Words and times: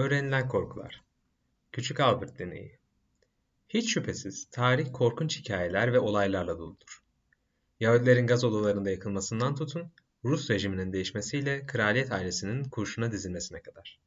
Yenilen 0.00 0.48
korkular. 0.48 1.02
Küçük 1.72 2.00
Albert 2.00 2.38
deneyi. 2.38 2.78
Hiç 3.68 3.94
şüphesiz 3.94 4.48
tarih 4.50 4.92
korkunç 4.92 5.38
hikayeler 5.38 5.92
ve 5.92 5.98
olaylarla 5.98 6.58
doludur. 6.58 7.02
Yahudilerin 7.80 8.26
gaz 8.26 8.44
odalarında 8.44 8.90
yakılmasından 8.90 9.54
tutun, 9.54 9.92
Rus 10.24 10.50
rejiminin 10.50 10.92
değişmesiyle 10.92 11.66
kraliyet 11.66 12.12
ailesinin 12.12 12.64
kurşuna 12.64 13.12
dizilmesine 13.12 13.62
kadar. 13.62 14.00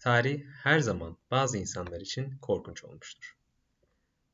Tarih 0.00 0.44
her 0.62 0.80
zaman 0.80 1.16
bazı 1.30 1.58
insanlar 1.58 2.00
için 2.00 2.38
korkunç 2.38 2.84
olmuştur. 2.84 3.36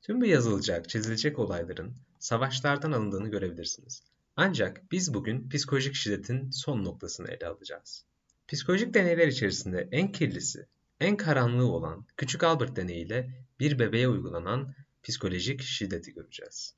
Tüm 0.02 0.20
bu 0.20 0.26
yazılacak, 0.26 0.88
çizilecek 0.88 1.38
olayların 1.38 1.94
savaşlardan 2.18 2.92
alındığını 2.92 3.28
görebilirsiniz. 3.28 4.02
Ancak 4.36 4.92
biz 4.92 5.14
bugün 5.14 5.48
psikolojik 5.48 5.94
şiddetin 5.94 6.50
son 6.50 6.84
noktasını 6.84 7.28
ele 7.28 7.46
alacağız. 7.46 8.04
Psikolojik 8.48 8.94
deneyler 8.94 9.26
içerisinde 9.26 9.88
en 9.92 10.12
kirlisi, 10.12 10.66
en 11.00 11.16
karanlığı 11.16 11.72
olan 11.72 12.06
Küçük 12.16 12.44
Albert 12.44 12.76
deneyiyle 12.76 13.30
bir 13.60 13.78
bebeğe 13.78 14.08
uygulanan 14.08 14.74
psikolojik 15.02 15.62
şiddeti 15.62 16.14
göreceğiz. 16.14 16.74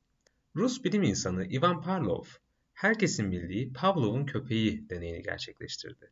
Rus 0.56 0.84
bilim 0.84 1.02
insanı 1.02 1.46
Ivan 1.46 1.83
Pavlov, 1.83 2.24
herkesin 2.73 3.33
bildiği 3.33 3.73
Pavlov'un 3.73 4.27
köpeği 4.27 4.91
deneyini 4.91 5.23
gerçekleştirdi. 5.23 6.10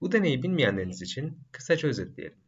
Bu 0.00 0.12
deneyi 0.12 0.42
bilmeyenleriniz 0.42 1.02
için 1.02 1.38
kısaca 1.52 1.88
özetleyelim. 1.88 2.38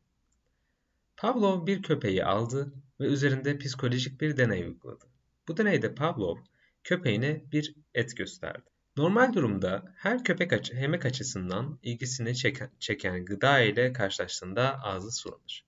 Pavlov 1.16 1.66
bir 1.66 1.82
köpeği 1.82 2.24
aldı 2.24 2.72
ve 3.00 3.04
üzerinde 3.04 3.58
psikolojik 3.58 4.20
bir 4.20 4.36
deney 4.36 4.62
uyguladı. 4.62 5.04
Bu 5.48 5.56
deneyde 5.56 5.94
Pavlov 5.94 6.36
köpeğine 6.84 7.44
bir 7.52 7.74
et 7.94 8.16
gösterdi. 8.16 8.69
Normal 8.96 9.32
durumda 9.32 9.94
her 9.96 10.24
köpek 10.24 10.52
açı, 10.52 10.76
yemek 10.76 11.04
açısından 11.04 11.78
ilgisini 11.82 12.36
çeken, 12.36 12.70
çeken 12.78 13.24
gıda 13.24 13.60
ile 13.60 13.92
karşılaştığında 13.92 14.82
ağzı 14.82 15.10
sulanır. 15.10 15.64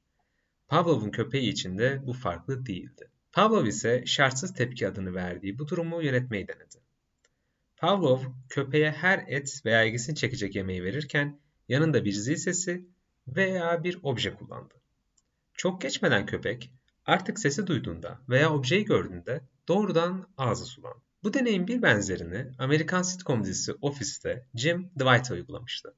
Pavlov'un 0.68 1.10
köpeği 1.10 1.50
için 1.50 1.78
de 1.78 2.06
bu 2.06 2.12
farklı 2.12 2.66
değildi. 2.66 3.10
Pavlov 3.32 3.66
ise 3.66 4.02
şartsız 4.06 4.54
tepki 4.54 4.88
adını 4.88 5.14
verdiği 5.14 5.58
bu 5.58 5.68
durumu 5.68 6.02
yönetmeyi 6.02 6.48
denedi. 6.48 6.78
Pavlov 7.76 8.20
köpeğe 8.48 8.90
her 8.90 9.24
et 9.28 9.62
veya 9.64 9.82
ilgisini 9.84 10.16
çekecek 10.16 10.54
yemeği 10.54 10.84
verirken 10.84 11.40
yanında 11.68 12.04
bir 12.04 12.12
zil 12.12 12.36
sesi 12.36 12.86
veya 13.28 13.84
bir 13.84 13.98
obje 14.02 14.34
kullandı. 14.34 14.74
Çok 15.54 15.80
geçmeden 15.80 16.26
köpek 16.26 16.72
artık 17.06 17.38
sesi 17.38 17.66
duyduğunda 17.66 18.20
veya 18.28 18.54
objeyi 18.54 18.84
gördüğünde 18.84 19.40
doğrudan 19.68 20.28
ağzı 20.36 20.64
sulandı. 20.64 21.11
Bu 21.22 21.34
deneyin 21.34 21.66
bir 21.66 21.82
benzerini 21.82 22.46
Amerikan 22.58 23.02
sitcom 23.02 23.44
dizisi 23.44 23.72
Office'te 23.72 24.46
Jim 24.54 24.90
Dwight'a 24.98 25.34
uygulamıştı. 25.34 25.94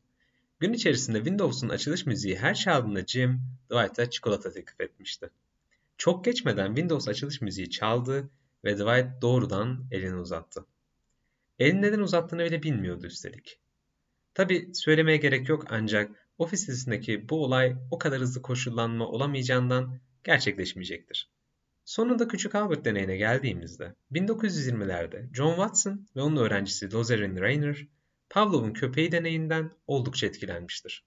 Gün 0.60 0.72
içerisinde 0.72 1.18
Windows'un 1.18 1.68
açılış 1.68 2.06
müziği 2.06 2.36
her 2.36 2.54
çaldığında 2.54 3.06
Jim 3.06 3.40
Dwight'a 3.70 4.10
çikolata 4.10 4.52
teklif 4.52 4.80
etmişti. 4.80 5.30
Çok 5.98 6.24
geçmeden 6.24 6.66
Windows 6.66 7.08
açılış 7.08 7.40
müziği 7.40 7.70
çaldı 7.70 8.30
ve 8.64 8.74
Dwight 8.74 9.22
doğrudan 9.22 9.86
elini 9.90 10.16
uzattı. 10.16 10.66
Elini 11.58 11.82
neden 11.82 12.00
uzattığını 12.00 12.44
bile 12.44 12.62
bilmiyordu 12.62 13.06
üstelik. 13.06 13.58
Tabi 14.34 14.70
söylemeye 14.74 15.16
gerek 15.16 15.48
yok 15.48 15.66
ancak 15.70 16.28
Office 16.38 16.66
dizisindeki 16.66 17.28
bu 17.28 17.44
olay 17.44 17.76
o 17.90 17.98
kadar 17.98 18.20
hızlı 18.20 18.42
koşullanma 18.42 19.08
olamayacağından 19.08 20.00
gerçekleşmeyecektir. 20.24 21.33
Sonunda 21.84 22.28
Küçük 22.28 22.54
Albert 22.54 22.84
deneyine 22.84 23.16
geldiğimizde 23.16 23.94
1920'lerde 24.12 25.34
John 25.34 25.54
Watson 25.54 26.06
ve 26.16 26.20
onun 26.20 26.36
öğrencisi 26.36 26.92
Lozerin 26.92 27.36
Rayner 27.36 27.86
Pavlov'un 28.30 28.72
köpeği 28.72 29.12
deneyinden 29.12 29.70
oldukça 29.86 30.26
etkilenmiştir. 30.26 31.04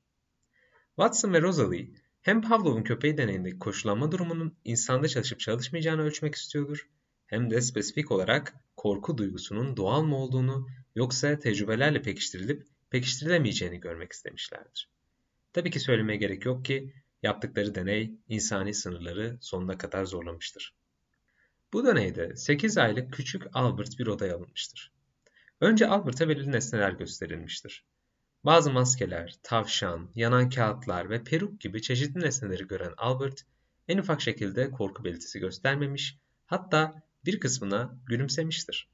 Watson 0.96 1.34
ve 1.34 1.42
Rosalie 1.42 1.90
hem 2.22 2.42
Pavlov'un 2.42 2.84
köpeği 2.84 3.18
deneyindeki 3.18 3.60
koşullanma 3.60 4.12
durumunun 4.12 4.58
insanda 4.66 5.08
çalışıp 5.08 5.40
çalışmayacağını 5.40 6.02
ölçmek 6.02 6.36
istiyordur 6.36 6.88
hem 7.28 7.52
de 7.52 7.62
spesifik 7.62 8.12
olarak 8.12 8.54
korku 8.76 9.18
duygusunun 9.18 9.78
doğal 9.78 10.04
mı 10.04 10.16
olduğunu 10.18 10.68
yoksa 10.96 11.40
tecrübelerle 11.40 12.02
pekiştirilip 12.02 12.68
pekiştirilemeyeceğini 12.90 13.80
görmek 13.80 14.12
istemişlerdir. 14.12 14.90
Tabii 15.54 15.72
ki 15.72 15.80
söylemeye 15.80 16.18
gerek 16.18 16.46
yok 16.46 16.66
ki 16.66 16.94
Yaptıkları 17.24 17.76
deney 17.76 18.12
insani 18.28 18.74
sınırları 18.74 19.38
sonuna 19.42 19.78
kadar 19.78 20.06
zorlamıştır. 20.06 20.76
Bu 21.74 21.86
deneyde 21.86 22.36
8 22.36 22.78
aylık 22.78 23.14
küçük 23.14 23.44
Albert 23.54 24.00
bir 24.00 24.08
odaya 24.08 24.36
alınmıştır. 24.36 24.92
Önce 25.62 25.88
Albert'a 25.88 26.30
belirli 26.30 26.52
nesneler 26.52 26.92
gösterilmiştir. 26.92 27.86
Bazı 28.44 28.72
maskeler, 28.72 29.36
tavşan, 29.44 30.10
yanan 30.16 30.50
kağıtlar 30.50 31.10
ve 31.10 31.24
peruk 31.24 31.60
gibi 31.60 31.82
çeşitli 31.82 32.20
nesneleri 32.20 32.68
gören 32.68 32.94
Albert 32.98 33.46
en 33.88 33.98
ufak 33.98 34.22
şekilde 34.22 34.72
korku 34.72 35.04
belirtisi 35.04 35.40
göstermemiş, 35.40 36.18
hatta 36.46 37.04
bir 37.26 37.40
kısmına 37.40 38.00
gülümsemiştir. 38.06 38.90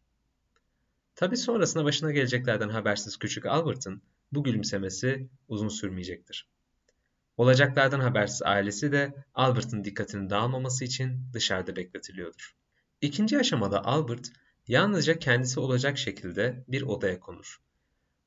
Tabi 1.15 1.37
sonrasında 1.37 1.85
başına 1.85 2.11
geleceklerden 2.11 2.69
habersiz 2.69 3.17
küçük 3.17 3.45
Albert'ın 3.45 4.01
bu 4.31 4.43
gülümsemesi 4.43 5.29
uzun 5.47 5.69
sürmeyecektir. 5.69 6.52
Olacaklardan 7.37 7.99
habersiz 7.99 8.41
ailesi 8.43 8.91
de 8.91 9.25
Albert'ın 9.33 9.83
dikkatini 9.83 10.29
dağılmaması 10.29 10.85
için 10.85 11.27
dışarıda 11.33 11.75
bekletiliyordur. 11.75 12.55
İkinci 13.01 13.39
aşamada 13.39 13.85
Albert 13.85 14.31
yalnızca 14.67 15.19
kendisi 15.19 15.59
olacak 15.59 15.97
şekilde 15.97 16.63
bir 16.67 16.81
odaya 16.81 17.19
konur. 17.19 17.61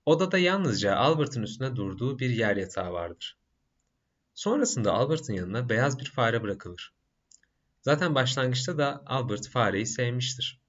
Odada 0.06 0.39
yalnızca 0.39 0.97
Albert'ın 0.97 1.43
üstünde 1.43 1.77
durduğu 1.77 2.19
bir 2.19 2.31
yer 2.31 2.56
yatağı 2.56 2.93
vardır. 2.93 3.37
Sonrasında 4.34 4.93
Albert'ın 4.93 5.33
yanına 5.33 5.69
beyaz 5.69 5.99
bir 5.99 6.11
fare 6.11 6.43
bırakılır. 6.43 6.94
Zaten 7.83 8.15
başlangıçta 8.15 8.78
da 8.78 9.03
Albert 9.06 9.49
fareyi 9.49 9.87
sevmiştir. 9.87 10.61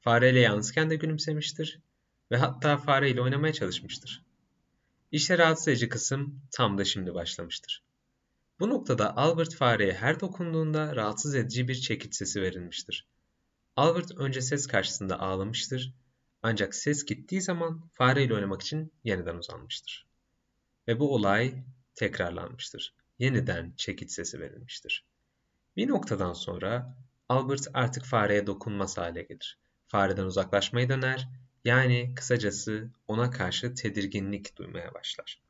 Fareyle 0.00 0.40
yalnızken 0.40 0.90
de 0.90 0.96
gülümsemiştir 0.96 1.80
ve 2.30 2.36
hatta 2.36 2.76
fareyle 2.76 3.22
oynamaya 3.22 3.52
çalışmıştır. 3.52 4.24
İşte 5.14 5.38
rahatsız 5.38 5.68
edici 5.68 5.88
kısım 5.88 6.42
tam 6.50 6.78
da 6.78 6.84
şimdi 6.84 7.14
başlamıştır. 7.14 7.84
Bu 8.60 8.68
noktada 8.68 9.16
Albert 9.16 9.54
fareye 9.54 9.92
her 9.92 10.20
dokunduğunda 10.20 10.96
rahatsız 10.96 11.34
edici 11.34 11.68
bir 11.68 11.74
çekiç 11.74 12.14
sesi 12.14 12.42
verilmiştir. 12.42 13.08
Albert 13.76 14.10
önce 14.10 14.40
ses 14.40 14.66
karşısında 14.66 15.20
ağlamıştır 15.20 15.94
ancak 16.42 16.74
ses 16.74 17.04
gittiği 17.04 17.42
zaman 17.42 17.90
fareyle 17.92 18.34
oynamak 18.34 18.62
için 18.62 18.92
yeniden 19.04 19.36
uzanmıştır. 19.36 20.06
Ve 20.88 21.00
bu 21.00 21.14
olay 21.14 21.64
tekrarlanmıştır. 21.94 22.94
Yeniden 23.18 23.72
çekiç 23.76 24.10
sesi 24.10 24.40
verilmiştir. 24.40 25.04
Bir 25.76 25.88
noktadan 25.88 26.32
sonra 26.32 26.96
Albert 27.28 27.68
artık 27.74 28.04
fareye 28.04 28.46
dokunmaz 28.46 28.98
hale 28.98 29.22
gelir. 29.22 29.58
Fareden 29.86 30.24
uzaklaşmayı 30.24 30.88
döner 30.88 31.28
yani 31.64 32.12
kısacası 32.16 32.90
ona 33.08 33.30
karşı 33.30 33.74
tedirginlik 33.74 34.56
duymaya 34.56 34.94
başlar. 34.94 35.42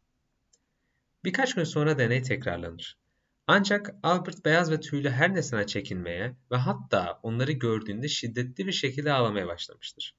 Birkaç 1.25 1.55
gün 1.55 1.65
sonra 1.65 1.99
deney 1.99 2.23
tekrarlanır. 2.23 2.99
Ancak 3.47 3.95
Albert 4.03 4.45
beyaz 4.45 4.71
ve 4.71 4.81
tüylü 4.81 5.11
her 5.11 5.35
nesine 5.35 5.67
çekinmeye 5.67 6.37
ve 6.51 6.57
hatta 6.57 7.21
onları 7.23 7.53
gördüğünde 7.53 8.09
şiddetli 8.09 8.67
bir 8.67 8.73
şekilde 8.73 9.13
ağlamaya 9.13 9.47
başlamıştır. 9.47 10.15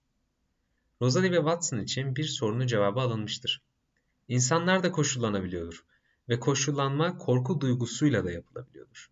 Rosalie 1.02 1.32
ve 1.32 1.36
Watson 1.36 1.80
için 1.80 2.16
bir 2.16 2.24
sorunun 2.24 2.68
cevabı 2.68 3.00
alınmıştır. 3.00 3.62
İnsanlar 4.28 4.84
da 4.84 4.92
koşullanabiliyordur 4.92 5.86
ve 6.30 6.40
koşullanma 6.40 7.18
korku 7.18 7.62
duygusuyla 7.62 8.26
da 8.26 8.32
yapılabiliyordur. 8.32 9.12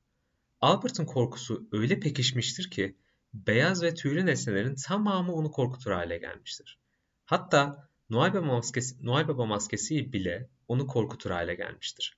Albert'ın 0.62 1.06
korkusu 1.06 1.68
öyle 1.72 2.00
pekişmiştir 2.00 2.70
ki 2.70 2.96
beyaz 3.34 3.84
ve 3.84 3.94
tüylü 3.94 4.26
nesnelerin 4.26 4.76
tamamı 4.76 5.34
onu 5.34 5.52
korkutur 5.52 5.92
hale 5.92 6.18
gelmiştir. 6.18 6.80
Hatta 7.26 7.90
Noel 8.10 8.34
Baba, 8.34 8.46
maskesi, 8.46 9.06
Noel 9.06 9.28
Baba 9.28 9.46
maskesi 9.46 10.14
bile 10.14 10.50
onu 10.68 10.88
korkutur 10.88 11.32
hale 11.32 11.56
gelmiştir. 11.56 12.18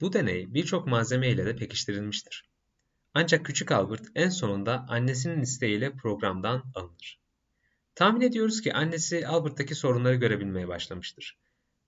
Bu 0.00 0.12
deney 0.12 0.54
birçok 0.54 0.86
malzeme 0.86 1.30
ile 1.30 1.46
de 1.46 1.56
pekiştirilmiştir. 1.56 2.44
Ancak 3.14 3.46
küçük 3.46 3.72
Albert 3.72 4.06
en 4.14 4.28
sonunda 4.28 4.86
annesinin 4.88 5.42
isteğiyle 5.42 5.92
programdan 5.92 6.64
alınır. 6.74 7.18
Tahmin 7.94 8.20
ediyoruz 8.20 8.60
ki 8.60 8.74
annesi 8.74 9.26
Albert'taki 9.26 9.74
sorunları 9.74 10.14
görebilmeye 10.14 10.68
başlamıştır. 10.68 11.36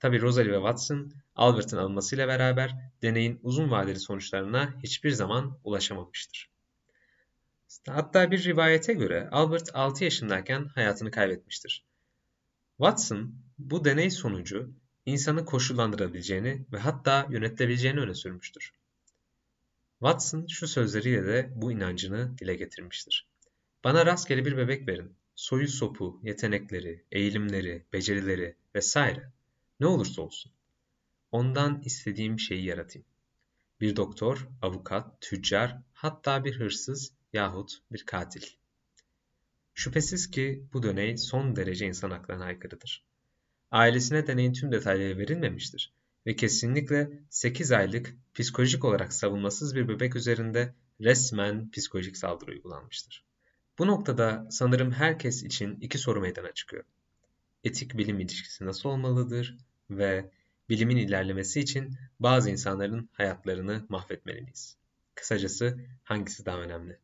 Tabi 0.01 0.21
Rosalie 0.21 0.53
ve 0.53 0.57
Watson, 0.57 1.13
Albert'ın 1.37 1.77
alınmasıyla 1.77 2.29
beraber 2.29 2.75
deneyin 3.03 3.41
uzun 3.43 3.71
vadeli 3.71 4.01
sonuçlarına 4.01 4.75
hiçbir 4.83 5.11
zaman 5.11 5.59
ulaşamamıştır. 5.65 6.51
Hatta 7.89 8.31
bir 8.31 8.45
rivayete 8.45 8.93
göre 8.93 9.29
Albert 9.33 9.71
6 9.75 10.05
yaşındayken 10.05 10.65
hayatını 10.65 11.11
kaybetmiştir. 11.11 11.85
Watson 12.77 13.35
bu 13.59 13.85
deney 13.85 14.11
sonucu 14.11 14.73
insanı 15.07 15.45
koşullandırabileceğini 15.45 16.67
ve 16.73 16.79
hatta 16.79 17.27
yönetilebileceğini 17.31 18.01
öne 18.01 18.15
sürmüştür. 18.15 18.73
Watson 19.99 20.47
şu 20.47 20.69
sözleriyle 20.69 21.27
de 21.27 21.51
bu 21.55 21.73
inancını 21.73 22.39
dile 22.39 22.55
getirmiştir. 22.55 23.29
Bana 23.85 24.07
rastgele 24.07 24.45
bir 24.45 24.57
bebek 24.57 24.89
verin. 24.89 25.17
Soyu 25.35 25.69
sopu, 25.69 26.21
yetenekleri, 26.23 27.05
eğilimleri, 27.13 27.87
becerileri 27.93 28.57
vesaire 28.75 29.33
ne 29.81 29.87
olursa 29.87 30.23
olsun. 30.23 30.53
Ondan 31.33 31.83
istediğim 31.85 32.39
şeyi 32.39 32.65
yaratayım. 32.65 33.07
bir 33.81 33.97
doktor, 33.97 34.49
avukat, 34.63 35.21
tüccar, 35.21 35.79
hatta 35.93 36.45
bir 36.45 36.61
hırsız 36.61 37.13
yahut 37.33 37.79
bir 37.93 38.07
katil. 38.07 38.43
Şüphesiz 39.75 40.31
ki 40.31 40.65
bu 40.73 40.83
deney 40.83 41.17
son 41.17 41.57
derece 41.57 41.87
insan 41.87 42.11
haklarına 42.11 42.45
aykırıdır. 42.45 43.05
Ailesine 43.71 44.27
deneyin 44.27 44.53
tüm 44.53 44.73
detayları 44.73 45.19
verilmemiştir 45.19 45.93
ve 46.27 46.37
kesinlikle 46.37 47.11
8 47.31 47.73
aylık 47.73 48.15
psikolojik 48.35 48.85
olarak 48.85 49.13
savunmasız 49.13 49.77
bir 49.77 49.89
bebek 49.89 50.17
üzerinde 50.17 50.75
resmen 51.01 51.71
psikolojik 51.71 52.17
saldırı 52.17 52.51
uygulanmıştır. 52.51 53.25
Bu 53.79 53.87
noktada 53.87 54.47
sanırım 54.51 54.93
herkes 54.93 55.43
için 55.43 55.77
iki 55.81 55.99
soru 55.99 56.21
meydana 56.21 56.53
çıkıyor. 56.53 56.85
Etik 57.65 57.99
bilim 57.99 58.21
ilişkisi 58.21 58.67
nasıl 58.67 58.89
olmalıdır 58.89 59.59
ve 59.91 60.31
bilimin 60.69 60.97
ilerlemesi 60.97 61.61
için 61.61 61.97
bazı 62.21 62.51
insanların 62.51 63.09
hayatlarını 63.13 63.87
mahvetmeliyiz. 63.89 64.77
Kısacası 65.15 65.79
hangisi 66.05 66.47
daha 66.47 66.61
önemli? 66.61 66.99